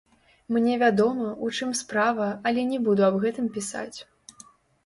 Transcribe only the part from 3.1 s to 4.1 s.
гэтым пісаць.